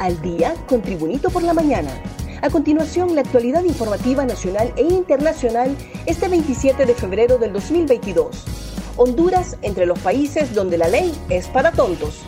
Al 0.00 0.18
día 0.22 0.54
con 0.66 0.80
Tribunito 0.80 1.28
por 1.28 1.42
la 1.42 1.52
mañana. 1.52 1.90
A 2.40 2.48
continuación, 2.48 3.14
la 3.14 3.20
actualidad 3.20 3.64
informativa 3.64 4.24
nacional 4.24 4.72
e 4.76 4.82
internacional 4.82 5.76
este 6.06 6.26
27 6.26 6.86
de 6.86 6.94
febrero 6.94 7.36
del 7.36 7.52
2022. 7.52 8.46
Honduras 8.96 9.58
entre 9.60 9.84
los 9.84 9.98
países 9.98 10.54
donde 10.54 10.78
la 10.78 10.88
ley 10.88 11.14
es 11.28 11.48
para 11.48 11.70
tontos. 11.72 12.22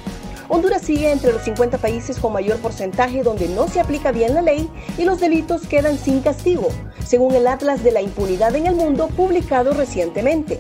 Honduras 0.51 0.83
sigue 0.83 1.11
entre 1.11 1.33
los 1.33 1.45
50 1.45 1.79
países 1.79 2.19
con 2.19 2.35
mayor 2.35 2.59
porcentaje 2.59 3.23
donde 3.23 3.49
no 3.49 3.67
se 3.69 3.81
aplica 3.81 4.13
bien 4.13 4.35
la 4.35 4.43
ley 4.43 4.69
y 4.99 5.07
los 5.07 5.19
delitos 5.19 5.67
quedan 5.67 5.97
sin 5.97 6.21
castigo, 6.21 6.69
según 7.07 7.35
el 7.35 7.47
Atlas 7.47 7.83
de 7.83 7.93
la 7.93 8.03
Impunidad 8.03 8.55
en 8.55 8.67
el 8.67 8.75
Mundo 8.75 9.09
publicado 9.09 9.73
recientemente. 9.73 10.59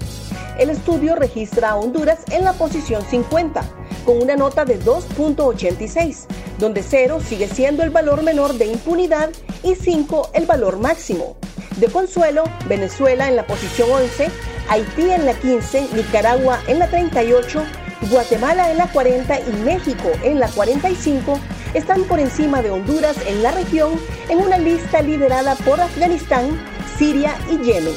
El 0.58 0.70
estudio 0.70 1.14
registra 1.14 1.72
a 1.72 1.76
Honduras 1.76 2.20
en 2.30 2.44
la 2.44 2.54
posición 2.54 3.02
50, 3.04 3.62
con 4.06 4.22
una 4.22 4.34
nota 4.34 4.64
de 4.64 4.80
2.86, 4.80 6.26
donde 6.58 6.82
0 6.82 7.20
sigue 7.26 7.48
siendo 7.48 7.82
el 7.82 7.90
valor 7.90 8.22
menor 8.22 8.54
de 8.54 8.66
impunidad 8.66 9.30
y 9.62 9.74
5 9.74 10.30
el 10.34 10.46
valor 10.46 10.78
máximo. 10.78 11.36
De 11.76 11.86
consuelo, 11.88 12.44
Venezuela 12.68 13.28
en 13.28 13.36
la 13.36 13.46
posición 13.46 13.90
11, 13.90 14.30
Haití 14.68 15.10
en 15.10 15.26
la 15.26 15.34
15, 15.34 15.88
Nicaragua 15.94 16.60
en 16.66 16.78
la 16.78 16.88
38, 16.88 17.62
Guatemala 18.10 18.70
en 18.70 18.78
la 18.78 18.88
40 18.88 19.40
y 19.40 19.52
México 19.64 20.10
en 20.22 20.40
la 20.40 20.48
45 20.48 21.38
están 21.74 22.04
por 22.04 22.20
encima 22.20 22.62
de 22.62 22.70
Honduras 22.70 23.16
en 23.26 23.42
la 23.42 23.52
región 23.52 23.98
en 24.28 24.38
una 24.38 24.58
lista 24.58 25.02
liderada 25.02 25.54
por 25.56 25.80
Afganistán, 25.80 26.60
Siria 26.98 27.34
y 27.50 27.58
Yemen. 27.64 27.94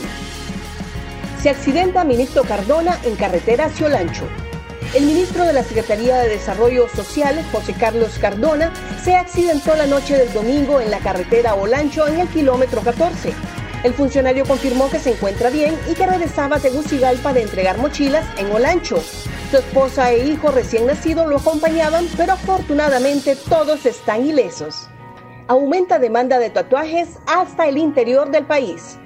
Se 1.42 1.50
accidenta 1.50 2.04
ministro 2.04 2.44
Cardona 2.44 2.98
en 3.04 3.16
carretera 3.16 3.66
hacia 3.66 3.88
Olancho. 3.88 4.26
El 4.94 5.06
ministro 5.06 5.44
de 5.46 5.54
la 5.54 5.64
Secretaría 5.64 6.18
de 6.20 6.30
Desarrollo 6.30 6.88
Social, 6.88 7.44
José 7.52 7.74
Carlos 7.74 8.18
Cardona, 8.20 8.72
se 9.04 9.16
accidentó 9.16 9.76
la 9.76 9.88
noche 9.88 10.18
del 10.18 10.32
domingo 10.32 10.80
en 10.80 10.90
la 10.90 11.00
carretera 11.00 11.56
Olancho 11.56 12.08
en 12.08 12.20
el 12.20 12.28
kilómetro 12.30 12.82
14. 12.82 13.34
El 13.84 13.94
funcionario 13.94 14.46
confirmó 14.46 14.90
que 14.90 15.00
se 15.00 15.12
encuentra 15.12 15.50
bien 15.50 15.78
y 15.90 15.96
que 15.96 16.08
regresaba 16.08 16.58
a 16.58 16.60
Tegucigalpa 16.60 17.34
de 17.34 17.42
entregar 17.42 17.78
mochilas 17.78 18.26
en 18.38 18.52
Olancho. 18.52 19.04
Su 19.52 19.58
esposa 19.58 20.12
e 20.12 20.28
hijo 20.28 20.50
recién 20.50 20.88
nacido 20.88 21.28
lo 21.28 21.38
acompañaban, 21.38 22.08
pero 22.16 22.34
afortunadamente 22.34 23.36
todos 23.36 23.86
están 23.86 24.26
ilesos. 24.26 24.88
Aumenta 25.48 26.00
demanda 26.00 26.40
de 26.40 26.50
tatuajes 26.50 27.10
hasta 27.28 27.68
el 27.68 27.78
interior 27.78 28.32
del 28.32 28.46
país. 28.46 28.98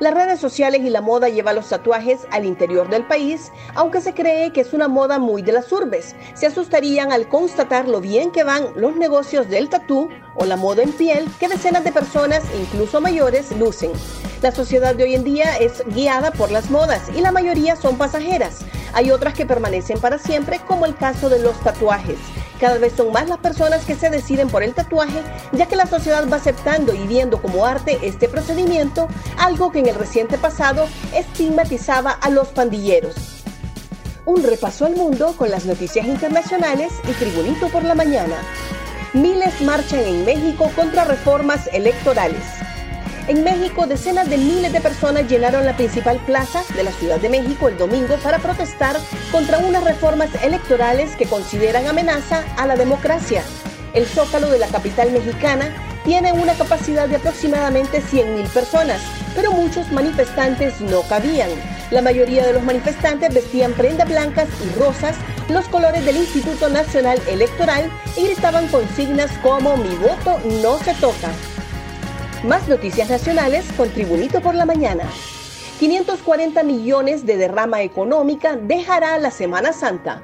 Las 0.00 0.14
redes 0.14 0.38
sociales 0.38 0.82
y 0.82 0.90
la 0.90 1.00
moda 1.00 1.28
llevan 1.28 1.56
los 1.56 1.70
tatuajes 1.70 2.20
al 2.30 2.44
interior 2.44 2.88
del 2.88 3.04
país, 3.04 3.50
aunque 3.74 4.00
se 4.00 4.14
cree 4.14 4.52
que 4.52 4.60
es 4.60 4.72
una 4.72 4.86
moda 4.86 5.18
muy 5.18 5.42
de 5.42 5.50
las 5.50 5.72
urbes. 5.72 6.14
Se 6.34 6.46
asustarían 6.46 7.10
al 7.10 7.28
constatar 7.28 7.88
lo 7.88 8.00
bien 8.00 8.30
que 8.30 8.44
van 8.44 8.68
los 8.76 8.94
negocios 8.94 9.48
del 9.48 9.68
tatú 9.68 10.08
o 10.36 10.44
la 10.44 10.54
moda 10.54 10.84
en 10.84 10.92
piel 10.92 11.26
que 11.40 11.48
decenas 11.48 11.82
de 11.82 11.90
personas, 11.90 12.44
incluso 12.60 13.00
mayores, 13.00 13.50
lucen. 13.58 13.90
La 14.40 14.52
sociedad 14.52 14.94
de 14.94 15.02
hoy 15.02 15.14
en 15.16 15.24
día 15.24 15.56
es 15.56 15.82
guiada 15.86 16.30
por 16.30 16.52
las 16.52 16.70
modas 16.70 17.02
y 17.16 17.20
la 17.20 17.32
mayoría 17.32 17.74
son 17.74 17.98
pasajeras. 17.98 18.60
Hay 18.92 19.10
otras 19.10 19.34
que 19.34 19.46
permanecen 19.46 19.98
para 19.98 20.18
siempre, 20.18 20.60
como 20.68 20.86
el 20.86 20.94
caso 20.94 21.28
de 21.28 21.40
los 21.40 21.58
tatuajes. 21.60 22.18
Cada 22.60 22.78
vez 22.78 22.92
son 22.96 23.12
más 23.12 23.28
las 23.28 23.38
personas 23.38 23.84
que 23.84 23.94
se 23.94 24.10
deciden 24.10 24.48
por 24.48 24.62
el 24.62 24.74
tatuaje, 24.74 25.22
ya 25.52 25.66
que 25.66 25.76
la 25.76 25.86
sociedad 25.86 26.28
va 26.30 26.36
aceptando 26.36 26.92
y 26.92 27.06
viendo 27.06 27.40
como 27.40 27.64
arte 27.64 27.98
este 28.02 28.28
procedimiento, 28.28 29.08
algo 29.38 29.70
que 29.70 29.78
en 29.78 29.86
el 29.86 29.94
reciente 29.94 30.38
pasado 30.38 30.86
estigmatizaba 31.14 32.10
a 32.10 32.30
los 32.30 32.48
pandilleros. 32.48 33.14
Un 34.24 34.42
repaso 34.42 34.86
al 34.86 34.96
mundo 34.96 35.34
con 35.36 35.50
las 35.50 35.66
noticias 35.66 36.06
internacionales 36.06 36.92
y 37.08 37.12
Tribunito 37.12 37.68
por 37.68 37.84
la 37.84 37.94
mañana. 37.94 38.36
Miles 39.14 39.60
marchan 39.62 40.00
en 40.00 40.24
México 40.24 40.70
contra 40.76 41.04
reformas 41.04 41.68
electorales. 41.72 42.57
En 43.28 43.44
México, 43.44 43.86
decenas 43.86 44.30
de 44.30 44.38
miles 44.38 44.72
de 44.72 44.80
personas 44.80 45.28
llenaron 45.28 45.66
la 45.66 45.76
principal 45.76 46.18
plaza 46.24 46.64
de 46.74 46.82
la 46.82 46.92
Ciudad 46.92 47.20
de 47.20 47.28
México 47.28 47.68
el 47.68 47.76
domingo 47.76 48.16
para 48.22 48.38
protestar 48.38 48.96
contra 49.30 49.58
unas 49.58 49.84
reformas 49.84 50.30
electorales 50.42 51.14
que 51.14 51.26
consideran 51.26 51.86
amenaza 51.86 52.42
a 52.56 52.66
la 52.66 52.74
democracia. 52.74 53.42
El 53.92 54.06
zócalo 54.06 54.48
de 54.48 54.58
la 54.58 54.68
capital 54.68 55.12
mexicana 55.12 55.70
tiene 56.06 56.32
una 56.32 56.54
capacidad 56.54 57.06
de 57.06 57.16
aproximadamente 57.16 58.00
100.000 58.00 58.48
personas, 58.48 59.02
pero 59.34 59.52
muchos 59.52 59.92
manifestantes 59.92 60.80
no 60.80 61.02
cabían. 61.02 61.50
La 61.90 62.00
mayoría 62.00 62.46
de 62.46 62.54
los 62.54 62.62
manifestantes 62.62 63.34
vestían 63.34 63.74
prendas 63.74 64.08
blancas 64.08 64.48
y 64.64 64.78
rosas, 64.78 65.16
los 65.50 65.68
colores 65.68 66.02
del 66.06 66.16
Instituto 66.16 66.70
Nacional 66.70 67.20
Electoral 67.28 67.90
y 68.16 68.24
gritaban 68.24 68.68
consignas 68.68 69.30
como 69.42 69.76
mi 69.76 69.94
voto 69.96 70.40
no 70.62 70.78
se 70.78 70.94
toca. 70.94 71.30
Más 72.44 72.68
noticias 72.68 73.10
nacionales 73.10 73.64
con 73.76 73.90
Tribunito 73.90 74.40
por 74.40 74.54
la 74.54 74.64
Mañana. 74.64 75.04
540 75.80 76.62
millones 76.62 77.26
de 77.26 77.36
derrama 77.36 77.82
económica 77.82 78.56
dejará 78.56 79.18
la 79.18 79.32
Semana 79.32 79.72
Santa. 79.72 80.22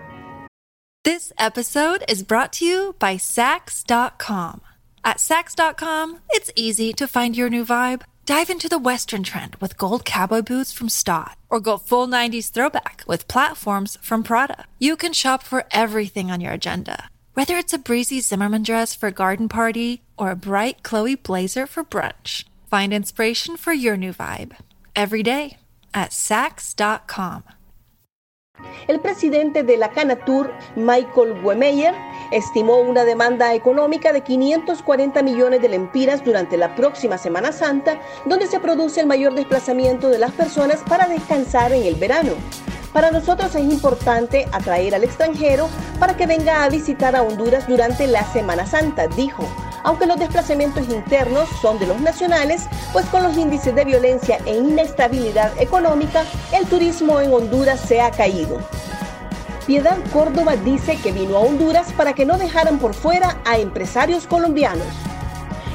This 1.02 1.32
episode 1.38 2.04
is 2.08 2.22
brought 2.22 2.52
to 2.52 2.64
you 2.64 2.94
by 3.00 3.18
Sax.com. 3.18 4.60
At 5.04 5.18
Sax.com, 5.18 6.20
it's 6.30 6.52
easy 6.54 6.92
to 6.94 7.06
find 7.08 7.36
your 7.36 7.50
new 7.50 7.64
vibe. 7.64 8.02
Dive 8.26 8.48
into 8.48 8.68
the 8.68 8.78
Western 8.78 9.22
trend 9.22 9.56
with 9.60 9.76
gold 9.76 10.04
cowboy 10.06 10.40
boots 10.40 10.72
from 10.72 10.88
Stott, 10.88 11.36
or 11.50 11.60
go 11.60 11.76
full 11.76 12.08
90s 12.08 12.50
throwback 12.50 13.02
with 13.06 13.28
platforms 13.28 13.98
from 14.00 14.22
Prada. 14.22 14.64
You 14.78 14.96
can 14.96 15.12
shop 15.12 15.42
for 15.42 15.64
everything 15.72 16.30
on 16.30 16.40
your 16.40 16.52
agenda, 16.52 17.10
whether 17.34 17.56
it's 17.56 17.72
a 17.72 17.78
breezy 17.78 18.20
Zimmerman 18.20 18.62
dress 18.62 18.94
for 18.94 19.08
a 19.08 19.12
garden 19.12 19.48
party 19.48 20.02
or 20.16 20.30
a 20.30 20.36
bright 20.36 20.82
Chloe 20.82 21.16
blazer 21.16 21.66
for 21.66 21.84
brunch. 21.84 22.44
Find 22.66 22.92
inspiration 22.92 23.56
for 23.56 23.72
your 23.72 23.96
new 23.96 24.12
vibe 24.12 24.56
every 24.96 25.22
day 25.22 25.58
at 25.92 26.12
Sax.com. 26.12 27.44
El 28.86 29.00
presidente 29.00 29.64
de 29.64 29.76
la 29.76 29.90
Canatur, 29.90 30.52
Michael 30.76 31.42
Wemeyer, 31.42 31.94
estimó 32.30 32.78
una 32.78 33.04
demanda 33.04 33.52
económica 33.52 34.12
de 34.12 34.20
540 34.22 35.22
millones 35.22 35.60
de 35.60 35.68
lempiras 35.68 36.24
durante 36.24 36.56
la 36.56 36.74
próxima 36.76 37.18
Semana 37.18 37.50
Santa, 37.50 38.00
donde 38.26 38.46
se 38.46 38.60
produce 38.60 39.00
el 39.00 39.06
mayor 39.06 39.34
desplazamiento 39.34 40.08
de 40.08 40.18
las 40.18 40.32
personas 40.32 40.82
para 40.88 41.08
descansar 41.08 41.72
en 41.72 41.82
el 41.82 41.96
verano. 41.96 42.32
Para 42.94 43.10
nosotros 43.10 43.52
es 43.56 43.64
importante 43.64 44.46
atraer 44.52 44.94
al 44.94 45.02
extranjero 45.02 45.68
para 45.98 46.16
que 46.16 46.28
venga 46.28 46.62
a 46.62 46.68
visitar 46.68 47.16
a 47.16 47.24
Honduras 47.24 47.66
durante 47.66 48.06
la 48.06 48.24
Semana 48.32 48.66
Santa, 48.66 49.08
dijo. 49.08 49.44
Aunque 49.82 50.06
los 50.06 50.16
desplazamientos 50.16 50.88
internos 50.88 51.48
son 51.60 51.80
de 51.80 51.88
los 51.88 52.00
nacionales, 52.00 52.68
pues 52.92 53.04
con 53.06 53.24
los 53.24 53.36
índices 53.36 53.74
de 53.74 53.84
violencia 53.84 54.38
e 54.46 54.56
inestabilidad 54.56 55.60
económica, 55.60 56.24
el 56.52 56.66
turismo 56.66 57.20
en 57.20 57.34
Honduras 57.34 57.80
se 57.80 58.00
ha 58.00 58.12
caído. 58.12 58.60
Piedad 59.66 59.98
Córdoba 60.12 60.54
dice 60.54 60.96
que 61.02 61.10
vino 61.10 61.36
a 61.36 61.40
Honduras 61.40 61.92
para 61.94 62.12
que 62.12 62.24
no 62.24 62.38
dejaran 62.38 62.78
por 62.78 62.94
fuera 62.94 63.38
a 63.44 63.58
empresarios 63.58 64.28
colombianos. 64.28 64.86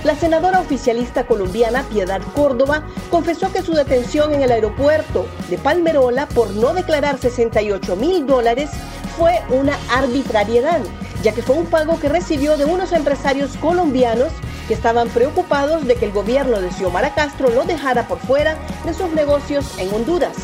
La 0.06 0.16
senadora 0.16 0.62
oficialista 0.62 1.26
colombiana 1.26 1.84
Piedad 1.84 2.22
Córdoba 2.34 2.84
confesó 3.12 3.52
que 3.52 3.62
su 3.62 3.74
detención 3.74 4.34
en 4.34 4.42
el 4.42 4.52
aeropuerto 4.52 5.26
de 5.50 5.58
Palmerola 5.58 6.26
por 6.28 6.52
no 6.52 6.74
declarar 6.74 7.18
68 7.18 7.98
mil 7.98 8.26
dólares 8.26 8.70
fue 9.18 9.42
una 9.50 9.78
arbitrariedad, 9.92 10.80
ya 11.22 11.34
que 11.34 11.42
fue 11.42 11.58
un 11.58 11.66
pago 11.66 12.00
que 12.00 12.08
recibió 12.08 12.56
de 12.56 12.64
unos 12.64 12.94
empresarios 12.94 13.58
colombianos 13.58 14.30
que 14.70 14.74
estaban 14.74 15.10
preocupados 15.10 15.86
de 15.86 15.96
que 15.96 16.06
el 16.06 16.14
gobierno 16.14 16.62
de 16.62 16.72
Xiomara 16.72 17.14
Castro 17.14 17.50
lo 17.50 17.66
dejara 17.66 18.08
por 18.08 18.20
fuera 18.20 18.56
de 18.86 18.94
sus 18.94 19.12
negocios 19.12 19.78
en 19.80 19.94
Honduras. 19.94 20.38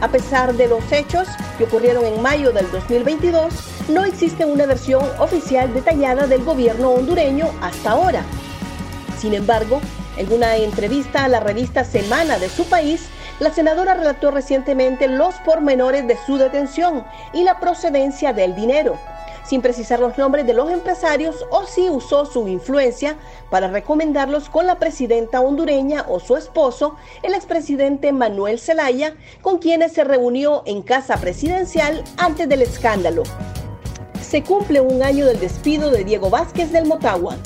A 0.00 0.08
pesar 0.08 0.54
de 0.54 0.66
los 0.66 0.90
hechos 0.90 1.28
que 1.58 1.64
ocurrieron 1.64 2.04
en 2.04 2.20
mayo 2.20 2.50
del 2.50 2.68
2022, 2.72 3.54
no 3.88 4.04
existe 4.04 4.44
una 4.44 4.66
versión 4.66 5.04
oficial 5.20 5.72
detallada 5.72 6.26
del 6.26 6.42
gobierno 6.42 6.90
hondureño 6.90 7.50
hasta 7.62 7.92
ahora. 7.92 8.24
Sin 9.18 9.34
embargo, 9.34 9.80
en 10.16 10.32
una 10.32 10.56
entrevista 10.56 11.24
a 11.24 11.28
la 11.28 11.40
revista 11.40 11.84
Semana 11.84 12.38
de 12.38 12.48
su 12.48 12.64
país, 12.64 13.08
La 13.38 13.52
senadora 13.52 13.92
relató 13.92 14.30
recientemente 14.30 15.08
los 15.08 15.34
pormenores 15.44 16.06
de 16.06 16.16
su 16.24 16.38
detención 16.38 17.04
y 17.34 17.44
la 17.44 17.60
procedencia 17.60 18.32
del 18.32 18.54
dinero 18.54 18.98
sin 19.46 19.62
precisar 19.62 20.00
los 20.00 20.18
nombres 20.18 20.46
de 20.46 20.54
los 20.54 20.70
empresarios 20.70 21.46
o 21.50 21.64
si 21.66 21.88
usó 21.88 22.26
su 22.26 22.48
influencia 22.48 23.16
para 23.50 23.68
recomendarlos 23.68 24.48
con 24.48 24.66
la 24.66 24.78
presidenta 24.78 25.40
hondureña 25.40 26.04
o 26.08 26.20
su 26.20 26.36
esposo, 26.36 26.96
el 27.22 27.34
expresidente 27.34 28.12
Manuel 28.12 28.58
Zelaya, 28.58 29.14
con 29.42 29.58
quienes 29.58 29.92
se 29.92 30.04
reunió 30.04 30.62
en 30.66 30.82
casa 30.82 31.16
presidencial 31.18 32.02
antes 32.16 32.48
del 32.48 32.62
escándalo. 32.62 33.22
Se 34.20 34.42
cumple 34.42 34.80
un 34.80 35.02
año 35.02 35.26
del 35.26 35.38
despido 35.38 35.90
de 35.90 36.04
Diego 36.04 36.28
Vázquez 36.28 36.72
del 36.72 36.86
Motagua. 36.86 37.36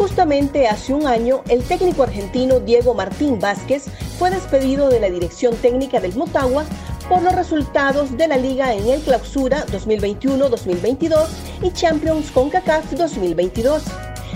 Justamente 0.00 0.66
hace 0.66 0.94
un 0.94 1.06
año, 1.06 1.42
el 1.50 1.62
técnico 1.62 2.04
argentino 2.04 2.58
Diego 2.58 2.94
Martín 2.94 3.38
Vázquez 3.38 3.84
fue 4.18 4.30
despedido 4.30 4.88
de 4.88 4.98
la 4.98 5.10
dirección 5.10 5.54
técnica 5.56 6.00
del 6.00 6.16
Motagua 6.16 6.64
por 7.06 7.20
los 7.20 7.34
resultados 7.34 8.16
de 8.16 8.26
la 8.26 8.38
liga 8.38 8.72
en 8.72 8.88
el 8.88 9.02
Clausura 9.02 9.66
2021-2022 9.66 11.26
y 11.62 11.70
Champions 11.72 12.30
CONCACAF 12.30 12.92
2022. 12.92 13.82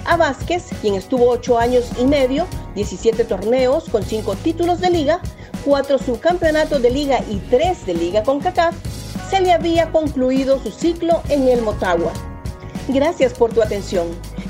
A 0.04 0.18
Vázquez, 0.18 0.64
quien 0.82 0.96
estuvo 0.96 1.30
8 1.30 1.58
años 1.58 1.86
y 1.98 2.04
medio, 2.04 2.46
17 2.74 3.24
torneos 3.24 3.88
con 3.88 4.02
5 4.02 4.34
títulos 4.44 4.80
de 4.80 4.90
liga, 4.90 5.22
4 5.64 5.96
subcampeonatos 5.96 6.82
de 6.82 6.90
liga 6.90 7.20
y 7.30 7.36
3 7.36 7.86
de 7.86 7.94
liga 7.94 8.22
CONCACAF, 8.22 8.74
se 9.30 9.40
le 9.40 9.52
había 9.52 9.90
concluido 9.92 10.62
su 10.62 10.70
ciclo 10.70 11.22
en 11.30 11.48
el 11.48 11.62
Motagua. 11.62 12.12
Gracias 12.88 13.32
por 13.32 13.54
tu 13.54 13.62
atención. 13.62 14.33